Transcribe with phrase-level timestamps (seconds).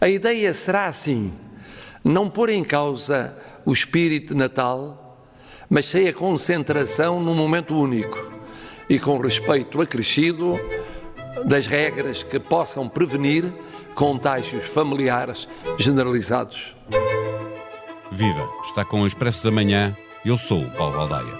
[0.00, 1.32] A ideia será assim:
[2.04, 5.26] não pôr em causa o espírito Natal,
[5.68, 8.32] mas sem a concentração num momento único
[8.88, 10.58] e com respeito acrescido
[11.44, 13.52] das regras que possam prevenir
[13.94, 15.48] contágios familiares
[15.78, 16.76] generalizados.
[18.10, 18.48] Viva!
[18.64, 19.96] Está com o Expresso da Manhã.
[20.24, 21.38] Eu sou o Paulo Baldaia.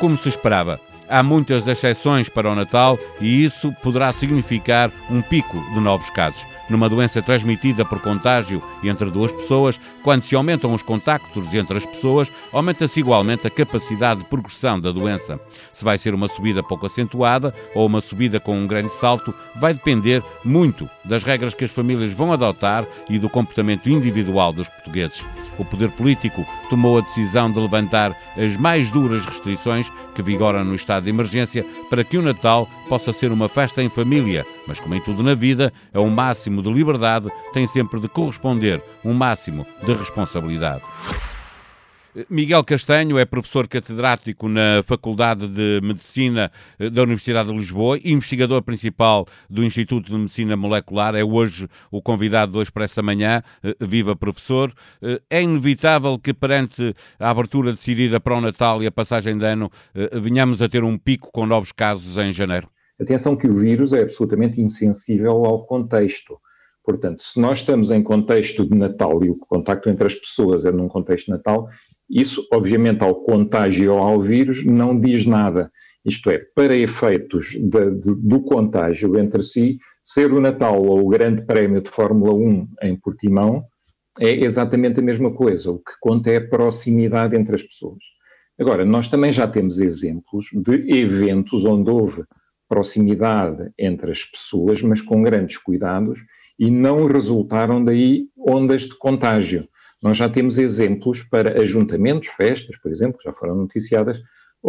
[0.00, 5.58] Como se esperava, há muitas exceções para o Natal e isso poderá significar um pico
[5.74, 10.82] de novos casos numa doença transmitida por contágio entre duas pessoas, quando se aumentam os
[10.82, 15.40] contactos entre as pessoas, aumenta-se igualmente a capacidade de progressão da doença.
[15.72, 19.74] Se vai ser uma subida pouco acentuada ou uma subida com um grande salto, vai
[19.74, 25.24] depender muito das regras que as famílias vão adotar e do comportamento individual dos portugueses.
[25.58, 30.74] O poder político tomou a decisão de levantar as mais duras restrições que vigoram no
[30.74, 34.94] estado de emergência para que o Natal possa ser uma festa em família, mas como
[34.94, 39.66] em tudo na vida, a um máximo de liberdade tem sempre de corresponder um máximo
[39.84, 40.82] de responsabilidade.
[42.30, 48.62] Miguel Castanho é professor catedrático na Faculdade de Medicina eh, da Universidade de Lisboa, investigador
[48.62, 53.42] principal do Instituto de Medicina Molecular, é hoje o convidado do Expresso Manhã.
[53.62, 54.72] Eh, viva professor!
[55.02, 59.44] Eh, é inevitável que perante a abertura decidida para o Natal e a passagem de
[59.44, 59.70] ano
[60.12, 62.68] venhamos a ter um pico com novos casos em janeiro?
[62.98, 66.38] Atenção que o vírus é absolutamente insensível ao contexto.
[66.82, 70.70] Portanto, se nós estamos em contexto de Natal e o contacto entre as pessoas é
[70.70, 71.68] num contexto de Natal,
[72.08, 75.70] isso, obviamente, ao contágio ou ao vírus não diz nada.
[76.04, 81.08] Isto é, para efeitos de, de, do contágio entre si, ser o Natal ou o
[81.08, 83.64] Grande Prémio de Fórmula 1 em Portimão
[84.20, 85.72] é exatamente a mesma coisa.
[85.72, 88.02] O que conta é a proximidade entre as pessoas.
[88.58, 92.24] Agora, nós também já temos exemplos de eventos onde houve
[92.68, 96.20] proximidade entre as pessoas, mas com grandes cuidados,
[96.58, 99.68] e não resultaram daí ondas de contágio.
[100.06, 104.22] Nós já temos exemplos para ajuntamentos, festas, por exemplo, que já foram noticiadas,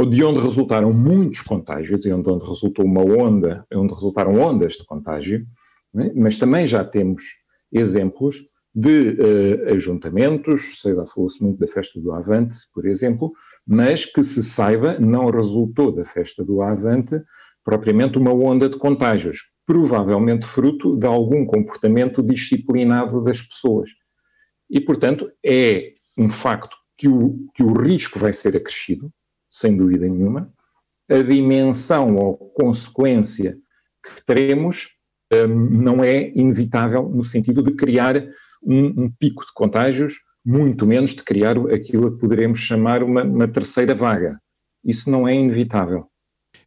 [0.10, 5.46] de onde resultaram muitos contágios e onde, resultou uma onda, onde resultaram ondas de contágio,
[5.94, 6.12] né?
[6.16, 7.24] mas também já temos
[7.72, 13.32] exemplos de uh, ajuntamentos, sei lá, falou-se muito da festa do Avante, por exemplo,
[13.64, 17.22] mas que se saiba, não resultou da festa do Avante
[17.64, 23.92] propriamente uma onda de contágios, provavelmente fruto de algum comportamento disciplinado das pessoas.
[24.70, 29.12] E, portanto, é um facto que o, que o risco vai ser acrescido,
[29.50, 30.52] sem dúvida nenhuma.
[31.10, 33.58] A dimensão ou consequência
[34.04, 34.90] que teremos
[35.34, 38.18] um, não é inevitável no sentido de criar
[38.64, 43.48] um, um, pico de contágios, muito menos de criar aquilo que poderemos chamar uma, uma
[43.48, 44.40] terceira vaga.
[44.84, 46.10] Isso não é inevitável.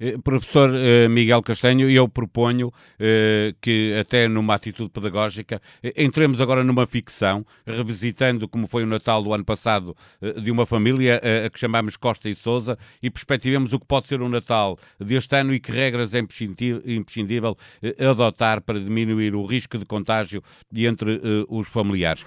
[0.01, 5.61] Eh, professor eh, Miguel Castanho, eu proponho eh, que, até numa atitude pedagógica,
[5.95, 9.95] entremos agora numa ficção, revisitando como foi o Natal do ano passado
[10.43, 14.23] de uma família a que chamamos Costa e Souza e perspectivemos o que pode ser
[14.23, 17.57] o Natal deste ano e que regras é imprescindível
[17.99, 20.43] adotar para diminuir o risco de contágio
[20.75, 22.25] entre os familiares.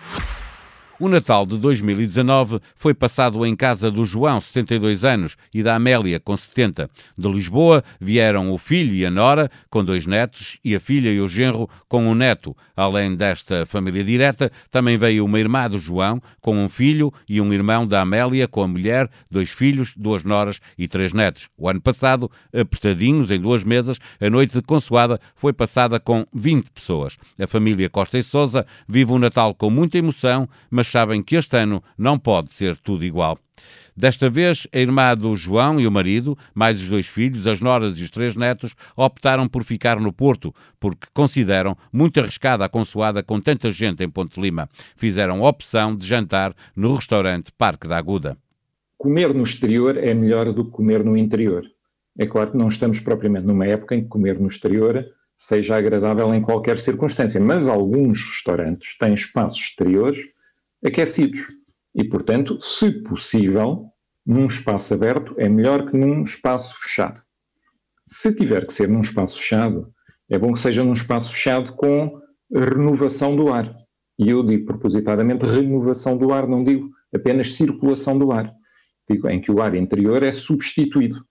[1.04, 6.18] O Natal de 2019 foi passado em casa do João, 72 anos, e da Amélia,
[6.18, 6.90] com 70.
[7.18, 11.20] De Lisboa vieram o filho e a nora, com dois netos, e a filha e
[11.20, 12.56] o genro, com um neto.
[12.74, 17.52] Além desta família direta, também veio uma irmã do João, com um filho, e um
[17.52, 21.50] irmão da Amélia, com a mulher, dois filhos, duas noras e três netos.
[21.58, 26.72] O ano passado, apertadinhos em duas mesas, a noite de consoada foi passada com 20
[26.72, 27.18] pessoas.
[27.38, 31.58] A família Costa e Souza vive o Natal com muita emoção, mas sabem que este
[31.58, 33.40] ano não pode ser tudo igual.
[33.98, 37.98] Desta vez, a irmã do João e o marido, mais os dois filhos, as noras
[37.98, 43.24] e os três netos, optaram por ficar no Porto, porque consideram muito arriscada a consoada
[43.24, 44.70] com tanta gente em Ponte Lima.
[44.96, 48.38] Fizeram a opção de jantar no restaurante Parque da Aguda.
[48.96, 51.64] Comer no exterior é melhor do que comer no interior.
[52.18, 55.04] É claro que não estamos propriamente numa época em que comer no exterior
[55.36, 60.33] seja agradável em qualquer circunstância, mas alguns restaurantes têm espaços exteriores
[60.86, 61.42] aquecidos.
[61.96, 63.86] E, portanto, se possível,
[64.26, 67.22] num espaço aberto é melhor que num espaço fechado.
[68.08, 69.94] Se tiver que ser num espaço fechado,
[70.30, 72.20] é bom que seja num espaço fechado com
[72.52, 73.76] renovação do ar.
[74.18, 78.54] E eu digo propositadamente renovação do ar, não digo apenas circulação do ar.
[79.10, 81.24] Digo em que o ar interior é substituído.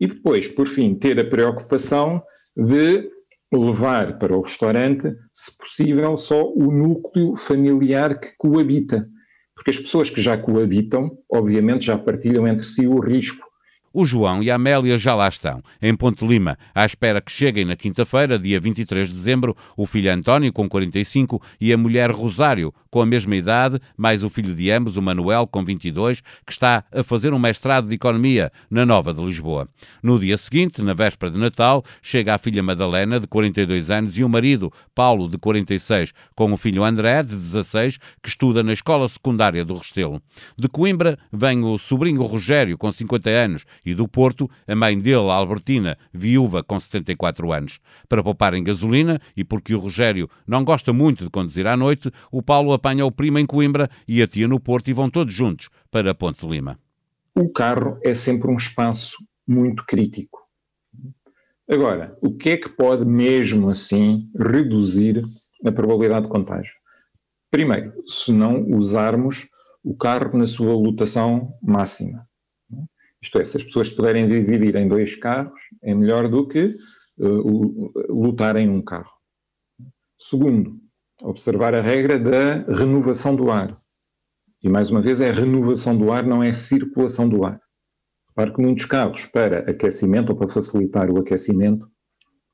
[0.00, 2.22] E depois, por fim, ter a preocupação
[2.56, 3.10] de
[3.52, 9.08] levar para o restaurante, se possível, só o núcleo familiar que coabita.
[9.54, 13.47] Porque as pessoas que já coabitam, obviamente, já partilham entre si o risco.
[13.92, 17.64] O João e a Amélia já lá estão, em Ponte Lima, à espera que cheguem
[17.64, 22.72] na quinta-feira, dia 23 de dezembro, o filho António, com 45, e a mulher Rosário,
[22.90, 26.84] com a mesma idade, mais o filho de ambos, o Manuel, com 22, que está
[26.92, 29.66] a fazer um mestrado de Economia na Nova de Lisboa.
[30.02, 34.22] No dia seguinte, na véspera de Natal, chega a filha Madalena, de 42 anos, e
[34.22, 39.08] o marido, Paulo, de 46, com o filho André, de 16, que estuda na escola
[39.08, 40.20] secundária do Restelo.
[40.58, 45.30] De Coimbra vem o sobrinho Rogério, com 50 anos, e do Porto, a mãe dele,
[45.30, 47.80] Albertina, viúva com 74 anos.
[48.08, 52.10] Para poupar em gasolina e porque o Rogério não gosta muito de conduzir à noite,
[52.30, 55.32] o Paulo apanha o primo em Coimbra e a tia no Porto e vão todos
[55.32, 56.78] juntos para Ponte de Lima.
[57.34, 59.16] O carro é sempre um espaço
[59.46, 60.38] muito crítico.
[61.70, 65.22] Agora, o que é que pode mesmo assim reduzir
[65.64, 66.72] a probabilidade de contágio?
[67.50, 69.46] Primeiro, se não usarmos
[69.82, 72.27] o carro na sua lotação máxima.
[73.22, 76.74] Isto é, se as pessoas puderem dividir em dois carros, é melhor do que
[77.18, 79.12] uh, lutarem um carro.
[80.18, 80.78] Segundo,
[81.22, 83.76] observar a regra da renovação do ar.
[84.62, 87.60] E mais uma vez, é renovação do ar, não é circulação do ar.
[88.28, 91.88] Repare que muitos carros, para aquecimento ou para facilitar o aquecimento,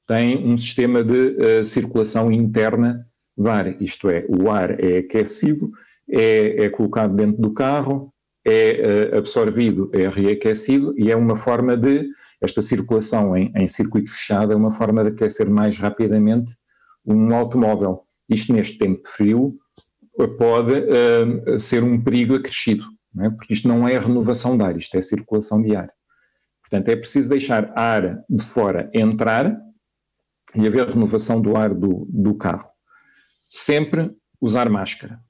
[0.06, 3.06] têm um sistema de uh, circulação interna
[3.37, 3.82] de ar.
[3.82, 5.70] Isto é, o ar é aquecido,
[6.08, 8.13] é, é colocado dentro do carro,
[8.44, 12.08] é uh, absorvido, é reaquecido e é uma forma de,
[12.41, 16.55] esta circulação em, em circuito fechado é uma forma de aquecer mais rapidamente
[17.05, 18.05] um automóvel.
[18.29, 19.58] Isto neste tempo frio
[20.38, 22.85] pode uh, ser um perigo acrescido,
[23.20, 23.31] é?
[23.31, 25.90] porque isto não é renovação de ar, isto é circulação de ar.
[26.62, 29.56] Portanto, é preciso deixar ar de fora entrar
[30.55, 32.69] e haver renovação do ar do, do carro.
[33.50, 35.20] Sempre usar máscara.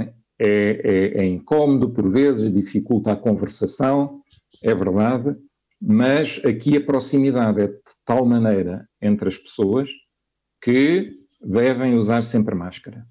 [0.00, 0.12] É?
[0.38, 4.22] É, é, é incómodo por vezes, dificulta a conversação,
[4.62, 5.36] é verdade,
[5.80, 9.88] mas aqui a proximidade é de tal maneira entre as pessoas
[10.62, 11.10] que
[11.42, 13.06] devem usar sempre máscara.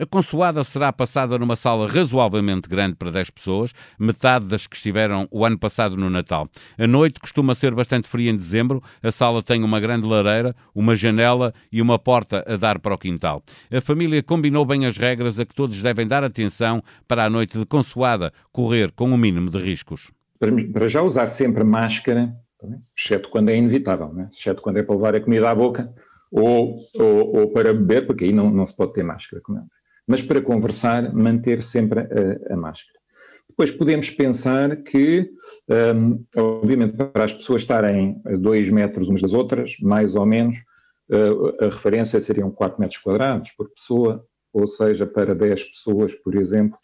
[0.00, 5.26] A consoada será passada numa sala razoavelmente grande para 10 pessoas, metade das que estiveram
[5.28, 6.48] o ano passado no Natal.
[6.78, 10.94] A noite costuma ser bastante fria em dezembro, a sala tem uma grande lareira, uma
[10.94, 13.42] janela e uma porta a dar para o quintal.
[13.72, 17.58] A família combinou bem as regras a que todos devem dar atenção para a noite
[17.58, 20.12] de consoada correr com o mínimo de riscos.
[20.72, 22.32] Para já usar sempre máscara,
[22.96, 24.28] exceto quando é inevitável, né?
[24.30, 25.92] exceto quando é para levar a comida à boca
[26.30, 29.62] ou, ou, ou para beber, porque aí não, não se pode ter máscara, como é
[30.08, 32.98] mas para conversar, manter sempre a, a máscara.
[33.48, 35.30] Depois podemos pensar que,
[35.68, 40.56] um, obviamente, para as pessoas estarem a 2 metros umas das outras, mais ou menos,
[41.10, 46.36] uh, a referência seriam 4 metros quadrados por pessoa, ou seja, para 10 pessoas, por
[46.36, 46.78] exemplo,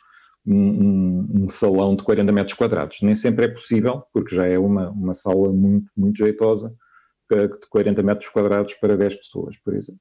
[0.45, 2.99] um, um, um, salão de 40 metros quadrados.
[3.01, 6.75] Nem sempre é possível, porque já é uma, uma sala muito, muito jeitosa,
[7.33, 10.01] uh, de 40 metros quadrados para 10 pessoas, por exemplo.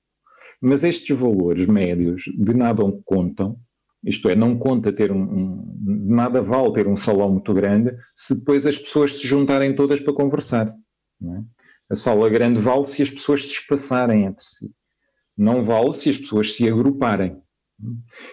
[0.66, 3.60] Mas estes valores médios de nada contam,
[4.02, 8.34] isto é, não conta ter um, um, nada vale ter um salão muito grande se
[8.40, 10.68] depois as pessoas se juntarem todas para conversar.
[11.22, 11.42] É?
[11.90, 14.72] A sala grande vale se as pessoas se espaçarem entre si.
[15.38, 17.42] Não vale se as pessoas se agruparem.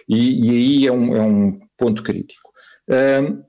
[0.07, 2.49] E, e aí é um, é um, ponto crítico.
[2.87, 3.43] Um,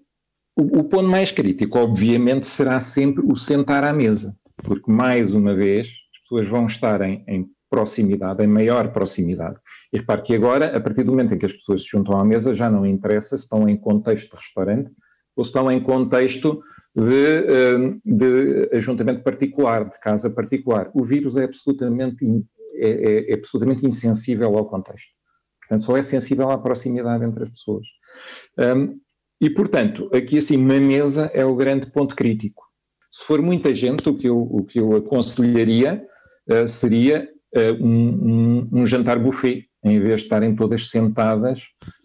[0.56, 5.54] o, o ponto mais crítico, obviamente, será sempre o sentar à mesa, porque mais uma
[5.54, 9.56] vez as pessoas vão estar em, em proximidade, em maior proximidade.
[9.90, 12.22] E repare que agora, a partir do momento em que as pessoas se juntam à
[12.22, 14.90] mesa, já não interessa se estão em contexto de restaurante
[15.34, 16.62] ou se estão em contexto
[16.94, 20.90] de, eh, de ajuntamento particular, de casa particular.
[20.92, 22.26] O vírus é absolutamente,
[22.74, 25.10] é, é, é absolutamente insensível ao contexto.
[25.62, 27.86] Portanto, só é sensível à proximidade entre as pessoas.
[28.58, 29.00] Um,
[29.40, 32.62] e, portanto, aqui assim, na mesa é o grande ponto crítico.
[33.10, 36.06] Se for muita gente, o que eu, o que eu aconselharia
[36.50, 41.60] uh, seria um, um, um, jantar buffet, em vez de estarem todas sentadas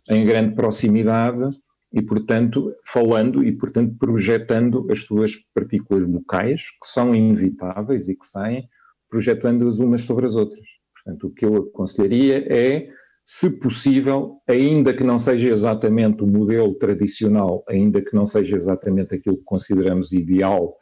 [0.10, 1.50] em grande proximidade
[1.94, 8.25] e, portanto, falando e, portanto, projetando as suas partículas bucais, que são inevitáveis e que
[8.25, 8.68] saem,
[9.10, 10.66] projetando-as umas sobre as outras.
[10.94, 12.89] Portanto, o que eu aconselharia é,
[13.25, 19.16] se possível, ainda que não seja exatamente o modelo tradicional, ainda que não seja exatamente
[19.16, 20.75] aquilo que consideramos ideal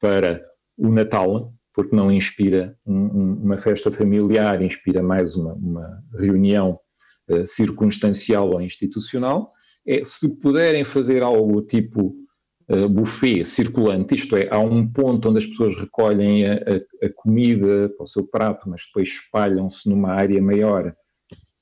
[0.00, 0.42] para
[0.78, 6.76] o Natal, porque não inspira um, uma festa familiar, inspira mais uma, uma reunião
[7.30, 9.52] uh, circunstancial ou institucional.
[9.86, 12.16] É, se puderem fazer algo tipo
[12.68, 17.12] uh, buffet circulante, isto é, há um ponto onde as pessoas recolhem a, a, a
[17.14, 20.92] comida para o seu prato, mas depois espalham-se numa área maior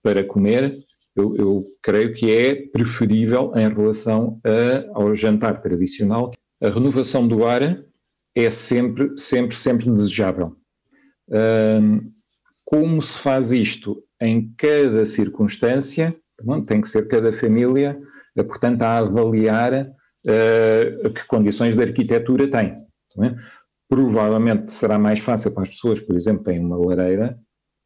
[0.03, 0.75] para comer,
[1.15, 6.31] eu, eu, creio que é preferível em relação a, ao jantar tradicional.
[6.63, 7.85] A renovação do ar
[8.37, 10.55] é sempre, sempre, sempre desejável.
[12.65, 16.15] como se faz isto em cada circunstância,
[16.67, 17.99] tem que ser cada família,
[18.47, 19.73] portanto, a avaliar
[20.27, 22.75] uh, que condições de arquitetura tem.
[23.23, 23.35] É?
[23.89, 27.39] Provavelmente será mais fácil para as pessoas, por exemplo, têm uma lareira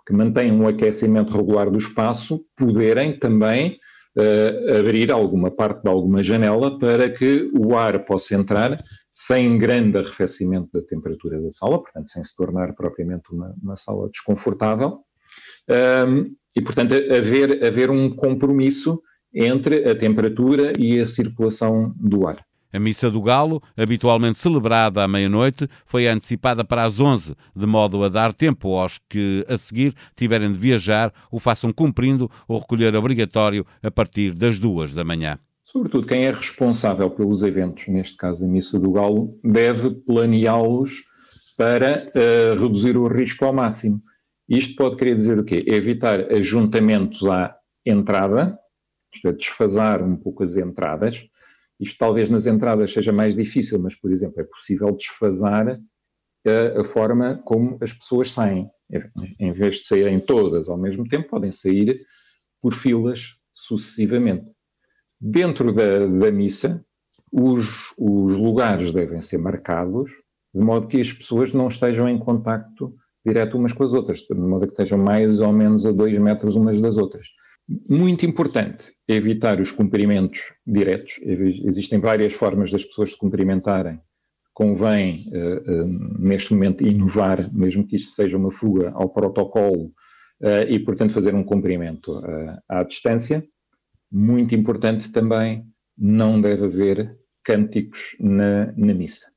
[0.07, 3.79] que mantém um aquecimento regular do espaço, poderem também
[4.19, 8.77] uh, abrir alguma parte de alguma janela para que o ar possa entrar
[9.13, 14.09] sem grande arrefecimento da temperatura da sala, portanto, sem se tornar propriamente uma, uma sala
[14.11, 15.01] desconfortável.
[15.69, 19.01] Um, e, portanto, haver, haver um compromisso
[19.33, 22.45] entre a temperatura e a circulação do ar.
[22.73, 28.05] A Missa do Galo, habitualmente celebrada à meia-noite, foi antecipada para as 11, de modo
[28.05, 32.95] a dar tempo aos que, a seguir, tiverem de viajar, o façam cumprindo o recolher
[32.95, 35.39] obrigatório a partir das duas da manhã.
[35.71, 41.05] Sobretudo, quem é responsável pelos eventos, neste caso a Missa do Galo, deve planeá-los
[41.57, 44.03] para uh, reduzir o risco ao máximo.
[44.49, 45.63] Isto pode querer dizer o quê?
[45.65, 48.59] Evitar ajuntamentos à entrada,
[49.15, 51.25] isto é, desfasar um pouco as entradas.
[51.79, 55.79] Isto talvez nas entradas seja mais difícil, mas, por exemplo, é possível desfasar a,
[56.51, 58.69] eh, a forma como as pessoas saem.
[59.39, 62.05] Em vez de saírem todas ao mesmo tempo, podem sair
[62.61, 64.51] por filas sucessivamente.
[65.21, 66.85] Dentro da, da missa,
[67.31, 70.11] os, os lugares devem ser marcados
[70.55, 74.35] de modo que as pessoas não estejam em contacto direto umas com as outras, de
[74.35, 77.27] modo que estejam mais ou menos a dois metros umas das outras.
[77.89, 81.21] Muito importante evitar os cumprimentos diretos.
[81.23, 84.01] Existem várias formas das pessoas se cumprimentarem.
[84.53, 89.93] Convém, uh, uh, neste momento, inovar, mesmo que isto seja uma fuga ao protocolo,
[90.43, 92.21] uh, e, portanto, fazer um cumprimento
[92.69, 93.47] à distância.
[94.11, 95.65] Muito importante também,
[95.97, 99.31] não deve haver cânticos na, na missa.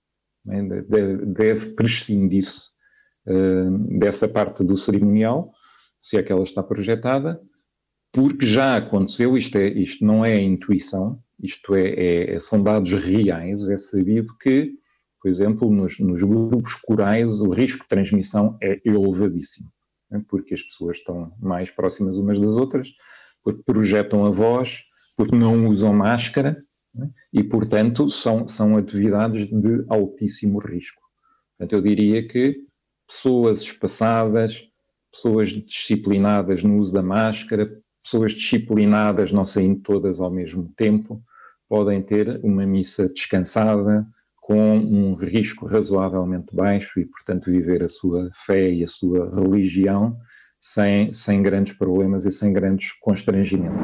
[0.46, 2.74] Deve, deve prescindir-se
[3.98, 5.54] dessa parte do cerimonial,
[5.98, 7.40] se é que ela está projetada,
[8.12, 12.94] porque já aconteceu, isto, é, isto não é intuição, isto é, é, é, são dados
[12.94, 14.74] reais, é sabido que,
[15.22, 19.70] por exemplo, nos, nos, grupos corais o risco de transmissão é elevadíssimo,
[20.12, 20.24] né?
[20.28, 22.88] porque as pessoas estão mais próximas umas das outras,
[23.44, 24.84] porque projetam a voz,
[25.18, 27.10] porque não usam máscara, né?
[27.32, 31.02] e, portanto, são, são atividades de altíssimo risco.
[31.58, 32.62] Portanto, eu diria que
[33.08, 34.60] pessoas espaçadas,
[35.12, 37.70] pessoas disciplinadas no uso da máscara,
[38.04, 41.22] pessoas disciplinadas, não saindo todas ao mesmo tempo,
[41.70, 44.06] podem ter uma missa descansada,
[44.44, 50.20] com um risco razoavelmente baixo e, portanto, viver a sua fé e a sua religião
[50.64, 53.78] sem, sem grandes problemas e sem grandes constrangimentos.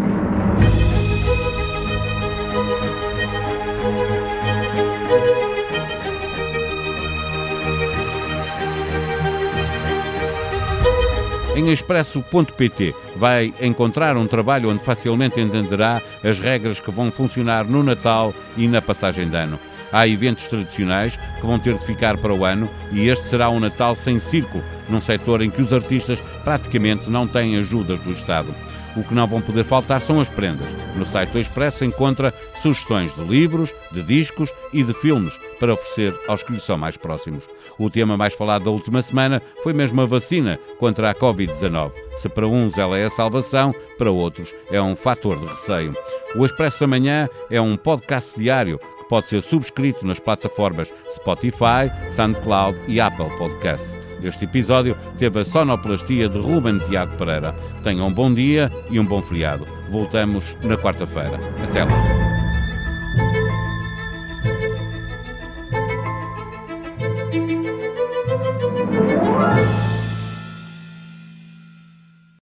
[11.53, 17.83] Em expresso.pt vai encontrar um trabalho onde facilmente entenderá as regras que vão funcionar no
[17.83, 19.59] Natal e na passagem de ano.
[19.91, 23.59] Há eventos tradicionais que vão ter de ficar para o ano e este será um
[23.59, 28.53] Natal sem circo, num setor em que os artistas praticamente não têm ajudas do Estado.
[28.95, 30.67] O que não vão poder faltar são as prendas.
[30.95, 36.13] No site do Expresso encontra sugestões de livros, de discos e de filmes para oferecer
[36.27, 37.43] aos que lhe são mais próximos.
[37.77, 41.91] O tema mais falado da última semana foi mesmo a vacina contra a Covid-19.
[42.17, 45.93] Se para uns ela é a salvação, para outros é um fator de receio.
[46.35, 48.79] O Expresso da Manhã é um podcast diário
[49.09, 53.97] pode ser subscrito nas plataformas Spotify, SoundCloud e Apple Podcasts.
[54.23, 57.55] Este episódio teve a sonoplastia de Ruben Tiago Pereira.
[57.83, 59.65] Tenham um bom dia e um bom feriado.
[59.89, 61.39] Voltamos na quarta-feira.
[61.63, 62.18] Até lá.